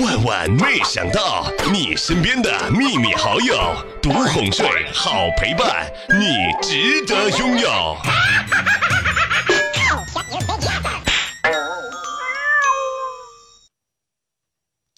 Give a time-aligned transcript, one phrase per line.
[0.00, 3.54] 万万没想到，你身边的秘密好友，
[4.00, 7.98] 独哄睡，好陪伴，你值得拥有。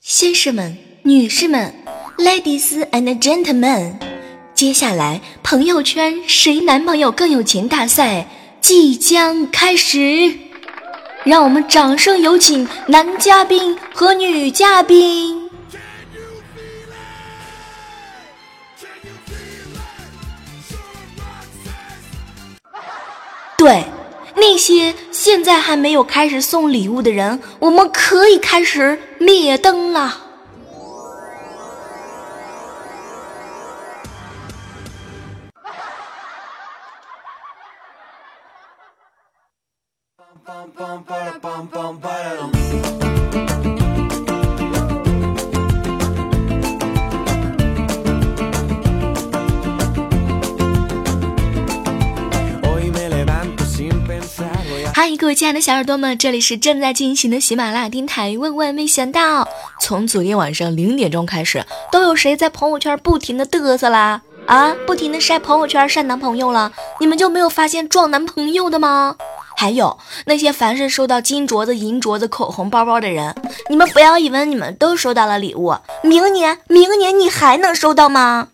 [0.01, 1.75] 先生们、女士们
[2.19, 3.97] ，Ladies and Gentlemen，
[4.55, 8.29] 接下来朋友圈谁男朋友更有钱大赛
[8.61, 10.39] 即将开始。
[11.25, 15.51] 让我们掌声有请男嘉宾和女嘉宾。
[23.57, 23.85] 对，
[24.35, 30.21] 那些现在还没有开始送礼物的人，我们可以开始灭灯了。
[41.45, 41.51] 嗨，
[55.19, 58.39] 各位亲爱的小耳朵们，这里是正在进行的喜马拉雅电台。
[58.39, 59.47] 万万没想到，
[59.79, 64.23] 从昨天晚上零点钟开始，都有谁在朋友圈不停的嘚瑟啦？
[64.47, 69.17] 啊，不停的晒朋友圈晒男朋友了，你们就没有发现撞男朋友的吗？
[69.57, 73.35] 还有那些凡是收到金镯子、银镯子、口红、包包的人，
[73.69, 78.49] 你们不要以为你们都收到了礼物，明年、明年你还能收到吗？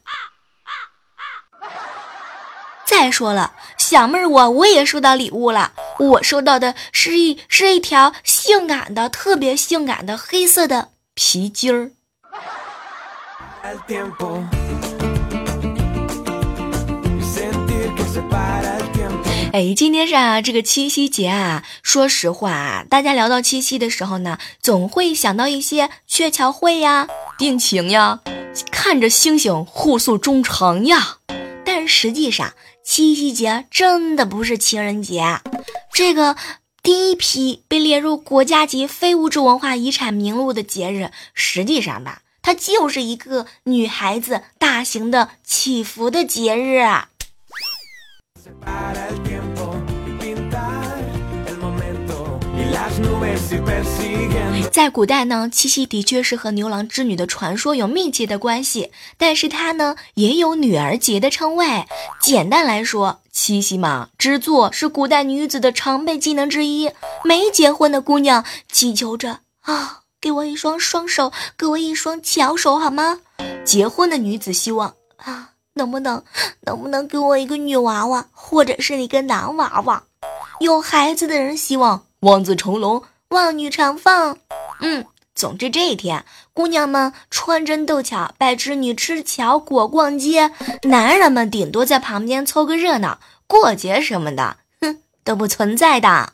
[2.85, 11.93] 再说了，小妹儿我我也收到礼物了，我收到的是一是一条性感的、特别性感的黑色的皮筋儿。
[19.53, 21.65] 哎，今天是啊，这个七夕节啊。
[21.83, 28.21] 说实话啊，大家聊到七夕的时候呢，总会想到一些鹊桥会呀、定情呀、
[28.71, 31.19] 看着星星互诉衷肠呀。
[31.65, 35.41] 但实际上，七夕节真的不是情人节。
[35.93, 36.37] 这个
[36.81, 46.85] 第一批被列入国家级非物质文化遗产名录的节日，实际上吧，它就是一个女孩子大型的祈福的节日。
[54.71, 61.85] 在古代呢，七夕的确是和牛郎织女的传说有密切的关系，但是它呢也有女儿节的称谓。
[62.21, 66.93] 简单来说，七夕嘛，织作是古代女子的常备技能之一。
[67.25, 73.21] 没结婚的姑娘祈求着啊，给我一双双手，给我一双巧手，好吗？
[73.65, 76.23] 结婚的女子希望啊，能不能，
[76.61, 80.05] 能不能给我一个女娃娃，或者是一个男娃娃？
[80.61, 83.03] 有孩子的人希望望子成龙。
[83.31, 84.37] 望女成凤，
[84.81, 90.51] 嗯，总之这一天，姑娘们穿针斗巧，拜织女吃巧果逛街，
[90.83, 96.33] 男人们顶多在旁边凑个热闹，过节什么的，哼，都不存在的。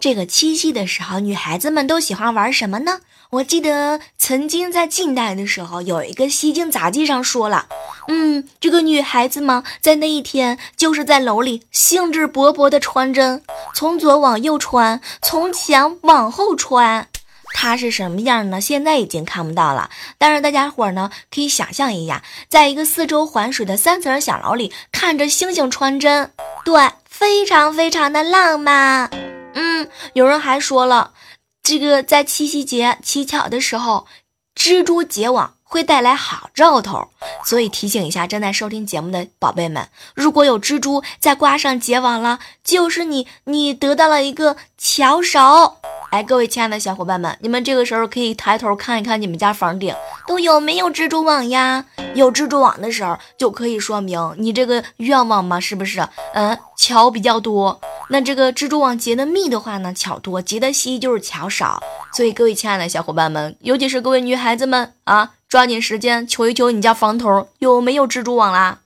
[0.00, 3.00] 这个七夕的时候，女孩子们都喜欢玩什么呢？
[3.30, 7.66] 我记得曾经在近代的时候，有一个《西京杂记》上说了，
[8.06, 13.42] 嗯，这个女孩子嘛，在那一天就是在楼里兴致勃勃地穿针，
[13.74, 17.08] 从左往右穿，从前往后穿，
[17.52, 18.60] 它是什么样呢？
[18.60, 26.30] 现在已经看不到了，但是大家伙呢，可以想象一下，在一个四周环水的三层小楼里，看着星星穿针，
[26.64, 29.10] 对，非常非常的浪漫。
[29.56, 31.14] 嗯，有人还说了。
[31.62, 34.06] 这个在七夕节乞巧的时候，
[34.54, 37.08] 蜘蛛结网会带来好兆头，
[37.44, 45.78] 所以提醒一下正在收听节目的宝贝们，如果有蜘蛛在挂上结网了，就是你你得到了一个巧手。
[46.10, 49.92] 哎，各位亲爱的小伙伴们，你们这个时候可以抬头看一看你们家房顶
[50.28, 51.84] 都有没有蜘蛛网呀？
[52.14, 56.08] 有蜘蛛网的时候，就可以说明你这个愿望嘛，是不是？
[56.32, 57.78] 嗯，巧比较多。
[58.08, 61.82] 那这个蜘蛛网结的密的话呢，巧多；结的稀就是巧少。
[62.12, 68.80] 所以各位亲爱的小伙伴们，尤其是各位女孩子们啊，抓紧时间求一求你家房头有没有蜘蛛网啦。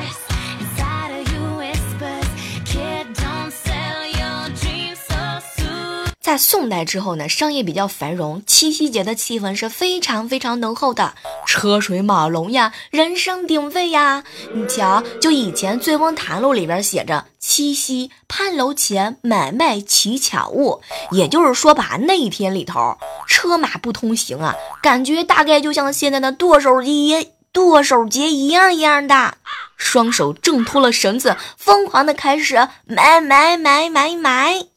[6.32, 11.14] 在宋代之后呢，商业比较繁荣，七夕节的气氛是非常非常浓厚的，
[11.46, 14.24] 车水马龙呀，人声鼎沸呀。
[14.54, 20.82] 你瞧，就以前《醉翁谈录》里边写着“七夕潘楼前买卖乞巧物”，
[21.12, 22.98] 也就是说吧，那一天里头
[23.28, 29.34] 车马不通行啊，感觉大概就像现在的剁手节剁手节一样一样的。
[29.76, 34.71] 双手挣脱了绳子，疯狂的开始买买买买买。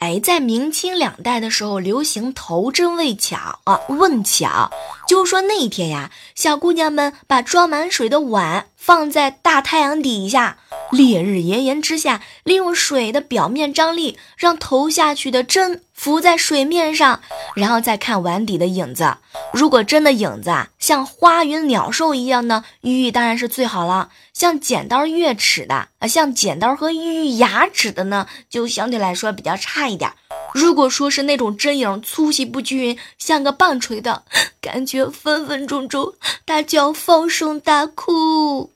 [0.00, 4.70] 哎，在明清两代的时候，流行头针问巧啊，问巧，
[5.10, 10.58] 就说那一天呀，小姑娘们把装满水的碗放在大太阳底下。
[10.92, 17.22] 烈日炎炎之下，利用水的表面张力，让投下去的针浮在水面上，
[17.56, 19.16] 然后再看碗底的影子。
[19.52, 24.10] 如果真的影子啊，像花云鸟兽一样呢，寓意当然是最好了。
[24.32, 30.12] 像剪刀月齿的啊，像剪刀和寓意牙齿的呢，就相对来说比较差一点。
[30.54, 34.24] 如果说是那种针影粗细不均匀，像个棒槌的
[34.60, 38.72] 感觉，分分钟钟大叫放声大哭。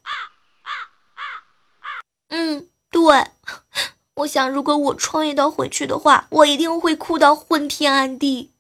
[2.29, 3.27] 嗯，对，
[4.17, 8.51] 我想如果我穿越到回去的话，我一定会哭到昏天暗地。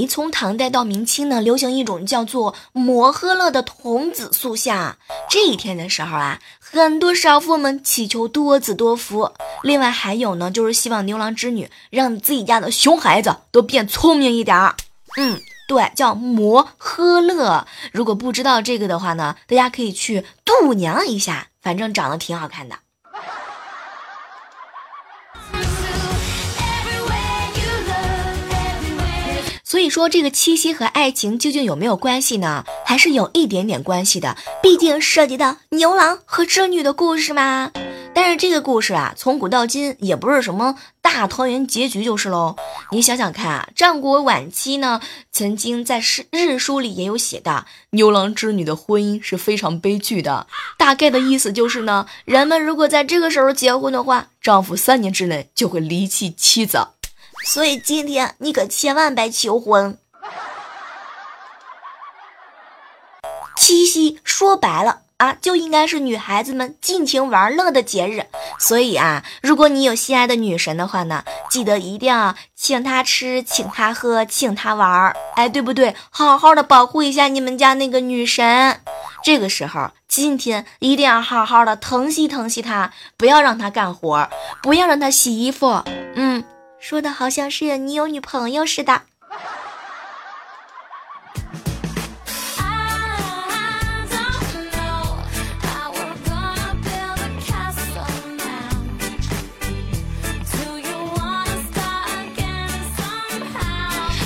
[0.00, 4.96] 哎，从唐代到明清呢，流行一种叫做摩诃勒的童子塑像。
[5.28, 9.30] 这一天的时候啊，很多少妇们祈求多子多福。
[9.62, 14.74] 另外还有呢，就是希望牛郎织女让自己家的熊孩子都变聪明一点儿。
[15.18, 15.38] 嗯，
[15.68, 17.66] 对，叫摩诃勒。
[17.92, 22.76] 如果不知道这个的话呢，大家可以去度娘一下，反正长得挺好看的。
[29.70, 32.64] 所以说，这个七夕和爱情究竟有没有关系呢？
[32.84, 37.70] 还是有一点点关系的，毕竟涉及到牛郎和织女的故事嘛。
[38.12, 42.56] 但是这个故事啊，从古到今也不是什么大团圆结局就是喽。
[42.90, 45.00] 你想想看啊，战国晚期呢，
[45.30, 50.48] 曾经在日日书里也有写的，牛郎织女的婚姻是非常悲剧的。
[50.78, 56.88] 大概的意思就是呢，人们如果在这个时候结婚的话，丈夫三年之内就会离弃妻子。
[57.44, 59.98] 所以今天你可千万别求婚。
[63.56, 68.26] 七夕说白了啊，就应该是女孩子们尽情玩乐的节日。
[68.58, 75.94] 所以啊，如果你有心爱的女神的话呢，记得一定要请她吃，请她喝，请她玩儿，哎，对不对？
[76.10, 78.80] 好好的保护一下你们家那个女神。
[79.22, 84.28] 这个时候，今天一定要好好的疼惜疼惜她，不要让她干活，
[84.62, 85.82] 不要让她洗衣服。
[86.14, 86.29] 嗯。
[86.80, 89.02] 说的好像是你有女朋友似的。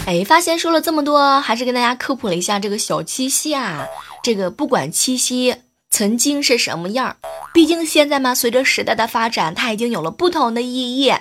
[0.07, 3.87] 哎，发现说了这么多，还是跟大家科普了一下这个小七夕啊。
[4.23, 5.57] 这个不管七夕
[5.91, 7.17] 曾经是什么样，
[7.53, 11.13] 毕竟现在嘛，随着时代的发展，它已经有了不同的意义。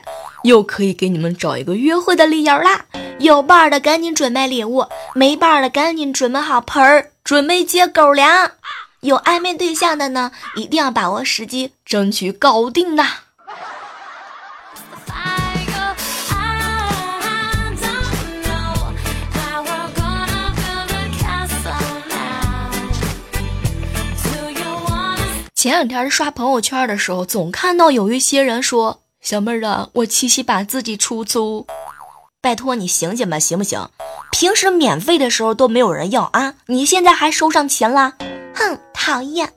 [0.44, 2.86] 又可以给你们找一个约会的理由啦！
[3.19, 8.51] 有伴儿的赶紧准备礼物，没伴儿的赶紧准备好盆儿，准备接狗粮。
[9.00, 13.07] 有暧昧对象的呢，一定要把握时机，争取搞定呐！
[25.56, 29.03] 前两天刷朋友圈的时候，总看到有一些人说。
[29.23, 31.65] 小妹儿啊，我七夕把自己出租，
[32.42, 33.89] 拜托你醒醒吧，行不行？
[34.33, 38.18] 平时免费的时候都没有人要啊，你现在还收上钱啦？
[38.53, 39.53] 哼，讨厌！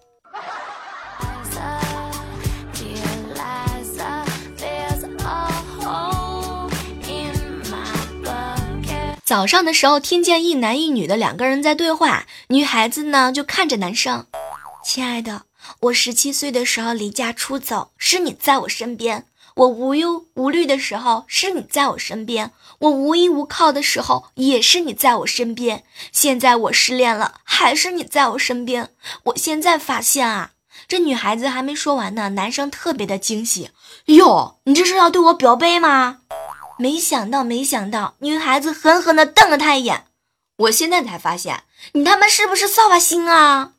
[9.24, 14.24] 早上的时候听见一男一女的两个人在对话，女孩子呢就看着男生，
[14.84, 15.42] 亲爱的，
[15.80, 19.26] 我十七岁的时候离家出走，是你在我身边。
[19.56, 25.82] 我无忧无虑的时候是你在我身边，我无依无靠的时候也是你在我身边。
[26.12, 28.90] 现在我失恋了，还是你在我身边。
[29.24, 30.50] 我现在发现啊，
[30.86, 33.70] 这女孩子还没说完呢，男生特别的惊喜。
[34.06, 36.18] 哟，你这是要对我表白吗？
[36.78, 40.04] 没想到，没想到，女孩子狠狠的瞪了他一眼。
[40.58, 43.72] 我现在才发现，你他妈是不是扫把星啊？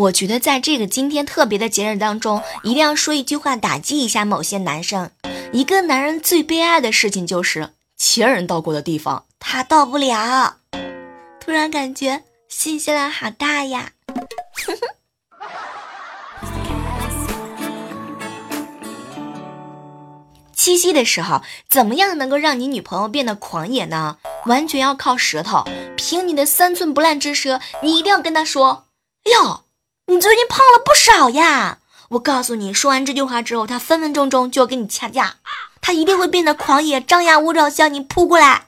[0.00, 5.10] 我觉得在这个今天特别的节日当中，一定要说一句话打击一下某些男生。
[5.52, 10.56] 一个男人最悲哀的事情就是前人到过的地方他到不了。
[11.38, 13.90] 突然感觉新西兰好大呀！
[20.54, 24.16] 七夕的时候，怎么样能够让你女朋友变得狂野呢？
[24.46, 25.64] 完全要靠舌头，
[25.96, 28.86] 凭你的三寸不烂之舌，你一定要跟她说
[29.32, 29.64] ：“哟，
[30.10, 31.78] 你最近胖了不少呀！”
[32.10, 35.36] 我告诉你，说完这句话之后，他分分钟钟就要跟你掐架，
[35.80, 38.66] 他一定会变得狂野，张牙舞爪向你扑过来。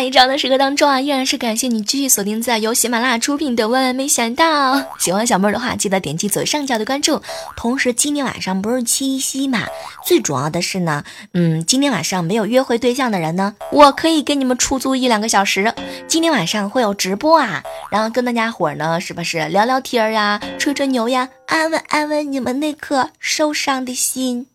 [0.00, 4.76] 在，这样的时刻当中啊，依然是感谢你继续锁定在由喜马拉雅出品的《万万没想到》。
[4.98, 7.20] 喜欢小妹儿的话，记得点击左上角的关注。
[7.54, 9.66] 同时，今天晚上不是七夕嘛？
[10.06, 11.04] 最主要的是呢，
[11.34, 15.74] 嗯，今天晚上没有约会对象的人呢，我可以给你们出租一两个小时。
[16.08, 24.46] 今天晚上会有直播啊，然后跟大家伙儿呢，是不是聊聊天儿呀，吹吹牛呀，安慰安慰你们那颗受伤的心。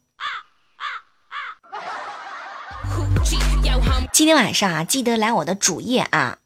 [4.12, 6.38] 今天晚上啊，记得来我的主页啊。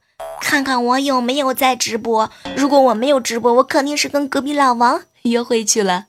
[0.42, 2.32] 看看我有没有在直播。
[2.56, 6.06] 如果我没有直播，我肯定是跟隔壁老王约会去了。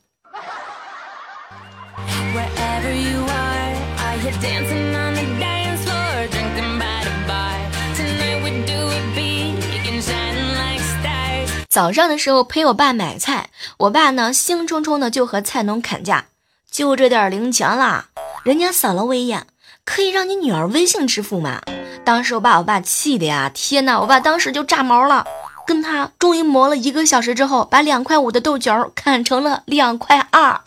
[11.69, 16.27] 早上的时候陪我爸买菜，我爸呢兴冲冲的就和菜农砍价，
[16.71, 18.07] 就这点零钱啦，
[18.43, 19.47] 人家扫了我一眼。
[19.85, 21.61] 可以让你女儿微信支付吗？
[22.05, 24.01] 当时我把我爸气的呀，天哪！
[24.01, 25.27] 我爸当时就炸毛了，
[25.67, 30.61] 跟他终于磨了一个小时之后，把两块五的豆角砍成了两块二。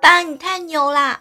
[0.00, 1.20] 爸，你太牛啦！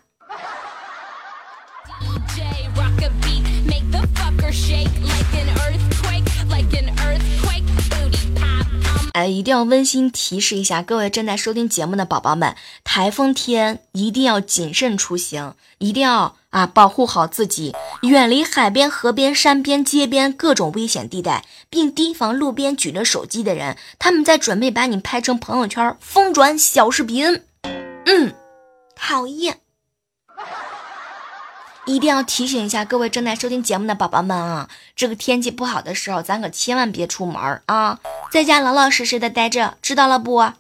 [9.13, 27.43] 哎，一定要温馨提示一下各位正在收听节目的宝宝们，台风天一定要谨慎出行，一定要啊保护好自己，远离海边、河边、山边、街边各种危险地带，并提防路边举着手机的人，他们在准备把你拍成朋友圈疯转小视频。
[28.05, 28.33] 嗯，
[28.95, 29.59] 讨厌。
[31.85, 37.99] 一定要提醒一下各位正在收听节目的宝宝们啊，这个天气不好的时候，咱可千万别出门啊，
[38.29, 40.51] 在家老老实实的待着，知道了不？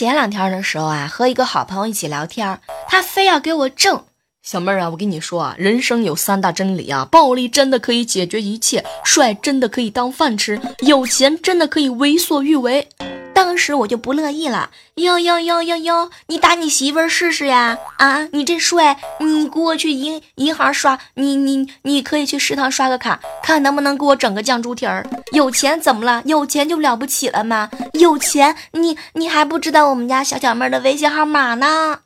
[0.00, 4.02] 前两天的时候啊，和一个好朋友一起聊天，他非要给我挣。
[4.50, 12.88] 小妹儿啊，我跟你说啊，人生有三大真理啊，暴力真的可以解决一切，帅真的可以当饭吃，有钱真的可以为所欲为。
[13.32, 17.78] 当时我就不乐意了，哟哟哟哟哟，你打你媳妇儿试试呀！
[17.98, 25.06] 啊，你这帅，你过去银银行刷，你你你可以去食堂刷个卡，看能不能给我整个酱猪蹄儿。
[25.30, 26.24] 有钱怎么了？
[26.26, 27.70] 有钱就了不起了吗？
[27.92, 32.00] 有钱，你你还不知道我们家小小妹儿的微信号码呢？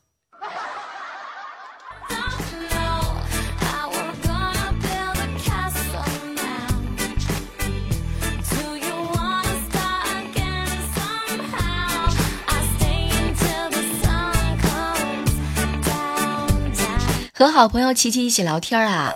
[17.37, 19.13] 和好朋友琪琪一起聊天啊，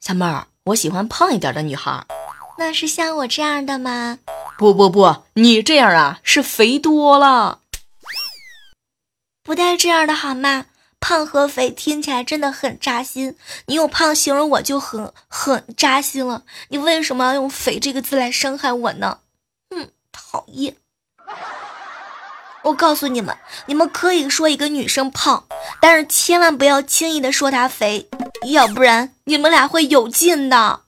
[0.00, 2.06] 小妹儿，我喜欢胖一点的女孩。
[2.58, 4.20] 那是像我这样的吗？
[4.56, 7.58] 不不不，你这样啊是肥多了，
[9.42, 10.66] 不带这样的好吗？
[11.00, 13.36] 胖和肥听起来真的很扎心。
[13.66, 19.18] 你用胖形容我就很很扎心了，你为什么要用肥这个字来伤害我呢？
[19.70, 20.76] 嗯，讨厌。
[22.66, 25.44] 我告诉你们，你们可以说一个女生胖，
[25.80, 28.08] 但是千万不要轻易的说她肥，
[28.48, 30.80] 要不然你们俩会有劲的。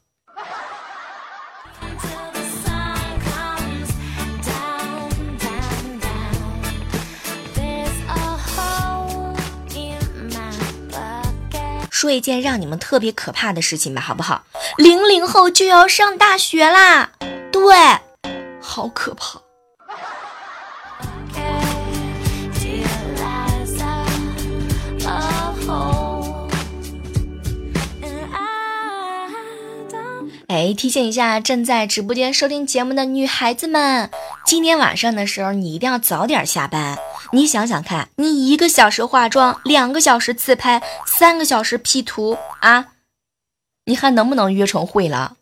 [11.89, 14.45] 说一件让你们特别可怕的事情吧，好不好？
[14.77, 17.11] 零零后就要上大学啦，
[17.53, 17.63] 对，
[18.61, 19.48] 好可怕。
[30.59, 34.11] 哎，提醒一下正在直播间收听节目的女孩子们，
[34.45, 36.99] 今天晚上的时候你一定要早点下班。
[37.31, 42.87] 你想想看，你一个小时化妆，两个小时自拍，三个小时 P 图啊，
[43.85, 45.37] 你还能不能约成会了？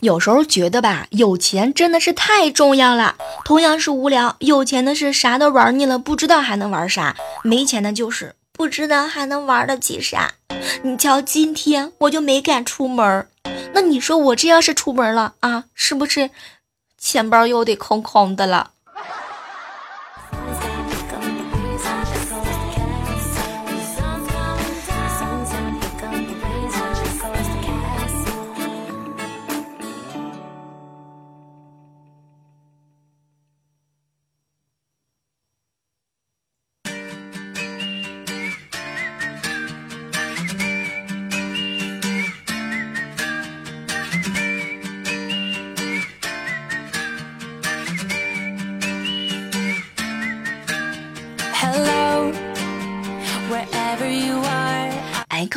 [0.00, 3.14] 有时候觉得吧，有钱真的是太重要了。
[3.44, 10.32] 同样是无聊，有钱的是啥都玩腻了，不知道还能玩啥；没钱的就是不知道还能玩得起啥。
[10.82, 13.28] 你瞧，今天我就没敢出门。
[13.74, 16.30] 那你说我这要是出门了啊，是不是
[16.96, 18.70] 钱包又得空空的了？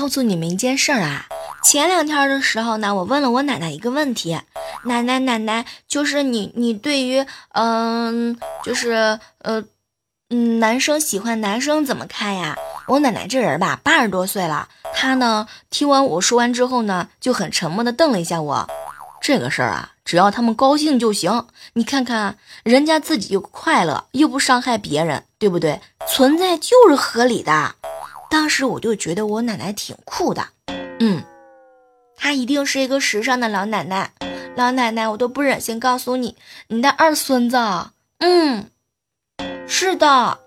[0.07, 1.25] 告诉你们一件事儿啊，
[1.61, 4.39] 前两天的时候呢，我问了我奶奶一个问题，
[4.85, 9.61] 奶奶奶奶，就是你你对于嗯，就是呃，
[10.29, 12.55] 嗯，男生喜欢男生怎么看呀？
[12.87, 18.65] 我奶奶这人吧，八十多岁了，她呢听完我说完之后呢，就很沉默的瞪了一下我。
[19.19, 21.47] 这个事儿啊，只要他们高兴就行。
[21.73, 25.81] 你看看人家自己又快乐，又不伤害别人，对不对？
[26.07, 27.75] 存在就是合理的。
[28.29, 30.47] 当时我就觉得我奶奶挺酷的，
[30.99, 31.23] 嗯，
[32.15, 34.11] 她一定是一个时尚的老奶奶。
[34.55, 36.35] 老奶奶，我都不忍心告诉你，
[36.67, 37.57] 你的二孙子，
[38.17, 38.71] 嗯，
[39.67, 40.39] 是的。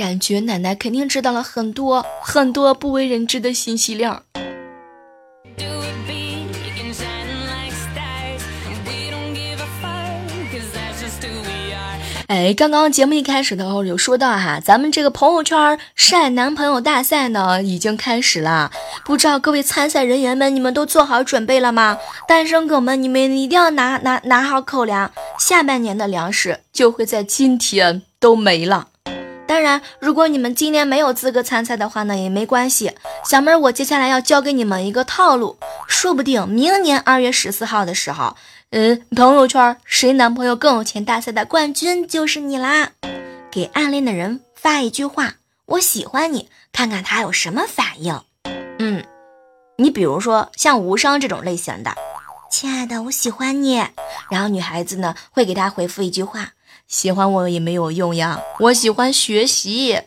[0.00, 4.22] 感觉奶奶肯定知道了很多很多不为人知的信息量。
[12.28, 18.70] 哎，刚刚节目一开始的时候有说到哈，咱们这个朋友圈晒男朋友大赛呢已经开始了，
[19.04, 21.98] 不知道各位参赛人员们，你们都做好准备了吗？
[22.26, 28.86] 单身狗们，你们一定要拿拿拿好口粮，下半年的粮食就会在今天都没了。
[29.50, 32.92] 当然，如果你们今年没有资格参赛的话呢，也没关系。
[33.24, 35.58] 小妹儿，我接下来要教给你们一个套路，
[35.88, 38.36] 说不定明年二月十四号的时候，
[38.70, 42.90] 嗯，朋友圈谁男朋友更有钱大赛的冠军就是你啦。
[43.50, 45.34] 给暗恋的人发一句话
[45.66, 48.20] ：“我喜欢你”，看看他有什么反应。
[48.78, 49.04] 嗯，
[49.78, 51.96] 你比如说像无伤这种类型的，
[52.52, 53.84] 亲爱的，我喜欢你。
[54.30, 56.52] 然后女孩子呢会给他回复一句话。
[56.90, 60.00] 喜欢我也没有用呀，我喜欢学习。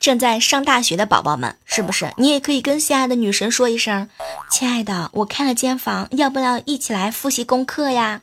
[0.00, 4.08] 正在上大学的宝宝们，是不是你也可以跟心爱的女神说一声
[4.50, 8.22] ：“亲爱的，我开了间房，要不要一起来复习功课呀？”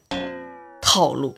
[0.82, 1.36] 套路。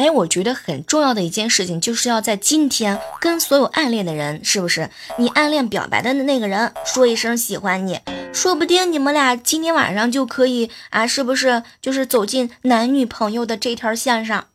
[0.00, 4.88] 哎，我觉得很重要的一件事情，就是要在今天跟所有暗恋的人，是不是？
[5.18, 8.00] 你暗恋表白的那个人说一声喜欢你，
[8.32, 11.62] 说不定你们俩今天晚上就可以啊，是不是？
[11.82, 14.46] 就是走进男女朋友的这条线上。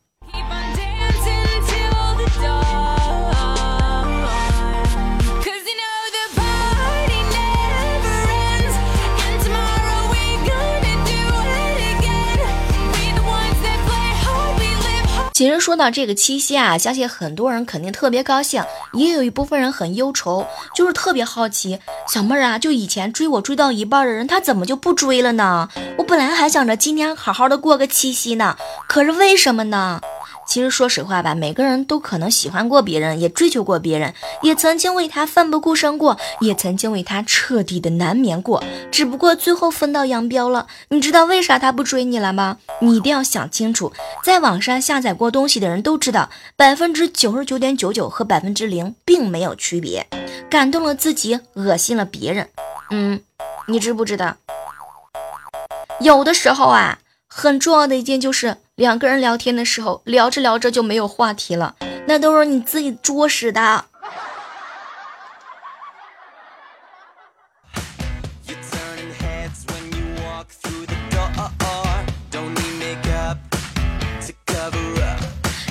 [15.36, 25.68] 其实说到这个七夕啊，相信很多人肯定特别高兴，也有一部分人很忧愁，就是特别好奇，小妹儿啊，就以前追我追到一半的人，他怎么就不追了呢？
[25.98, 28.56] 我本来还想着今天好好的过个七夕呢，
[28.88, 30.00] 可是为什么呢？
[30.46, 38.62] 其实说实话吧，每个人都可能喜欢过别人，也追求过别人，也曾经为他奋不顾身过，也曾经为他彻底的难眠过。
[38.90, 40.66] 只不过最后分道扬镳了。
[40.88, 42.58] 你知道为啥他不追你了吗？
[42.80, 43.92] 你一定要想清楚。
[44.24, 50.06] 在网上下载过东西的人都知道，百分之九十九点九九和百分之零并没有区别。
[50.48, 52.48] 感动了自己，恶心了别人。
[52.90, 53.20] 嗯，
[53.66, 54.36] 你知不知道？
[56.00, 56.98] 有的时候啊。
[57.28, 61.74] 很重要的一件就是两个人聊天的时候，聊着聊着就没有话题了，
[62.06, 63.86] 那都是你自己作死的。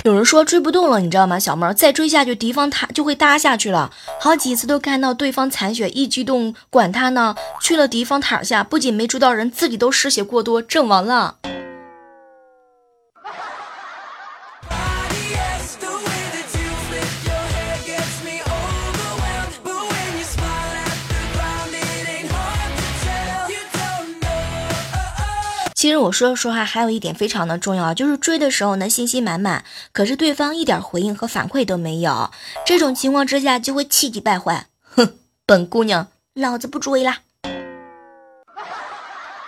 [0.02, 1.38] 有人说追不动了，你知道吗？
[1.38, 3.92] 小妹儿再追下去，敌方塌就会塌下去了。
[4.18, 11.36] 好几次都看到对方残血，一激动管他呢，去了敌方塔下，不仅没追到人，自己都失血过多，阵亡了。
[25.86, 32.32] 其实我说实话，还有一点非常的重要，就是追的时候呢，信心满满，可是对方一点回应和反馈都没有，
[32.64, 35.14] 这种情况之下就会气急败坏，哼，
[35.46, 37.20] 本姑娘老子不追啦。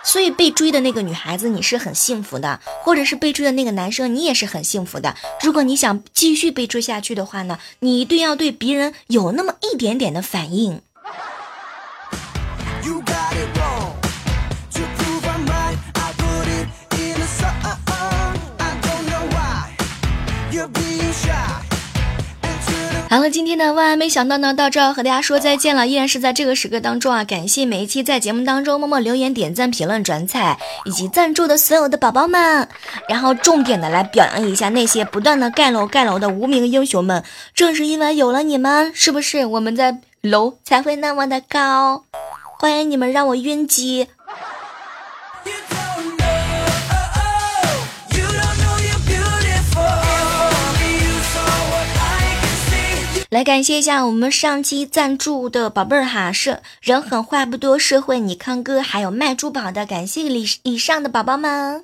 [0.01, 5.17] 所以被追的那个女孩子你是很幸福的，或者是被追的那个男生你也是很幸福的。
[5.41, 10.81] 如果你想继续被追下去的话呢，你一定要对别人有那么一点点的反应。
[23.11, 25.87] 好了，今天的万万没想到呢，到这和大家说再见了。
[25.87, 32.67] 依然是在这个时刻当中啊，感谢每一期在节目当中默默留言、点赞、评论、转采以及赞助的所有的宝宝们。
[33.07, 37.23] 然后重点的来表扬一下那些不断的盖楼盖楼的无名英雄们。
[37.55, 42.03] 正是因为有了你们，是不是我们的楼才会那么的高？
[42.59, 44.07] 欢迎你们让我晕机。
[53.29, 61.83] 来感谢一下我们上期赞助的宝贝儿哈，是人狠话不多，社会你康哥，还有卖珠宝的，感谢以以上的宝宝们。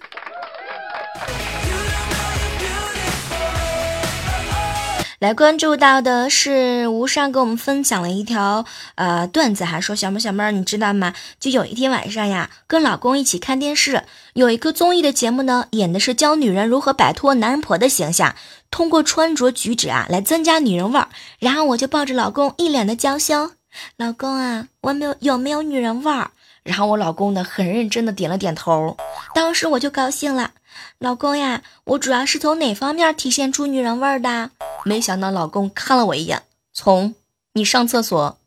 [5.25, 11.15] 来关注到的是吴尚给我们分享了一条呃段子哈，说小妹小妹儿你知道吗？
[11.39, 14.03] 就有一天晚上呀，跟老公一起看电视，
[14.35, 18.35] 有一个综艺的节目呢，演的是教女人如何摆脱男人婆的形象，
[18.69, 21.07] 通过穿着举止啊来增加女人味儿。
[21.39, 23.49] 然后我就抱着老公一脸的娇羞，
[23.97, 26.29] 老公啊，我没有有没有女人味儿？
[26.61, 28.95] 然后我老公呢很认真的点了点头，
[29.33, 30.51] 当时我就高兴了。
[30.99, 34.51] 老公呀，我主要是从哪方面体现出女人味儿的？
[34.83, 37.15] 没想到老公看了我一眼，从
[37.53, 38.37] 你上厕所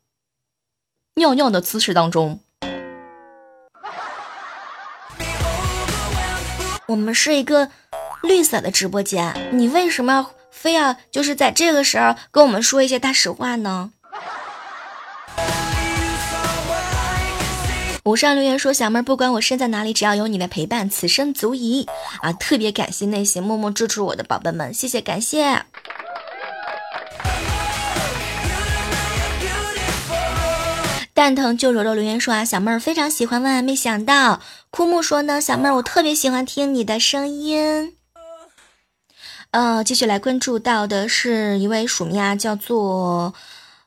[1.15, 2.41] 尿尿的姿势当中。
[6.87, 7.71] 我们是一个
[8.23, 13.93] 绿色的直播间，你为什么非要就是在这个时候跟我们说一些大实话呢？
[18.09, 21.87] 无上留言说：“小妹儿，不管我身在哪里，只要有你的陪伴，此生足矣。”
[22.23, 25.63] 啊，特别感谢那些默默支持我的宝贝们，谢谢感谢。
[31.13, 34.41] 蛋疼就柔柔留言说：“啊，小妹儿非常喜欢，万万没想到。”
[34.73, 37.93] 枯木说呢：“小妹儿，我特别喜欢听你的声音。”
[39.53, 43.35] 呃，继续来关注到的是一位署名啊，叫做。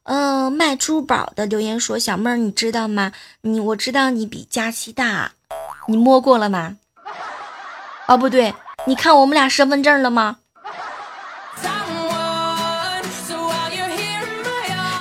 [0.04, 3.12] 嗯，卖珠宝的留言说：“小妹儿，你知道吗？
[3.42, 5.34] 你我知道你比佳期大，
[5.88, 6.78] 你摸过了吗？
[8.08, 8.54] 哦，不对，
[8.86, 10.38] 你看我们俩身份证了吗？”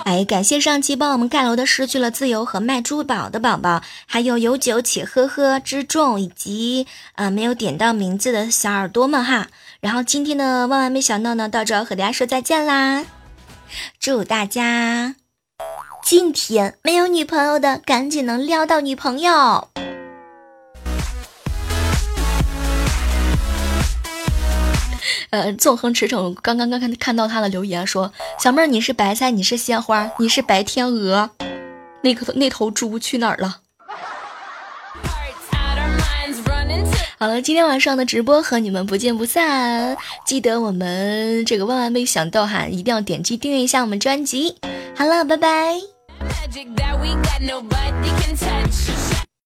[0.05, 9.47] 哎，感谢上期帮我们盖楼的失去了自由和卖珠宝的宝宝，还有有酒且喝喝之众，以及啊没有点到名字的小耳朵们哈。
[9.81, 13.05] 然后今天的万万没想到呢，到这和大家说再见啦。
[13.99, 15.17] 祝大家
[16.03, 19.69] 今天没有女朋友的，赶紧能撩到女朋友。
[25.31, 31.31] 呃，纵横驰骋，刚刚刚看看到他的留言说：“小妹儿，你是白菜，你是鲜花，你是白天鹅，
[32.03, 33.61] 那个那头猪去哪儿了？”
[37.23, 39.95] 好了，今天晚上的直播和你们不见不散。
[40.25, 44.57] 记得我们这个万万没想到哈，一定要点击订阅一下我们专辑。
[44.97, 45.75] 好了，拜拜。